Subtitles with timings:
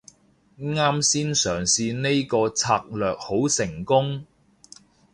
[0.57, 4.25] 啱先嘗試呢個策略好成功